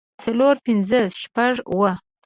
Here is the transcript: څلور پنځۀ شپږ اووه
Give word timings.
څلور 0.23 0.55
پنځۀ 0.65 1.01
شپږ 1.21 1.55
اووه 1.71 1.91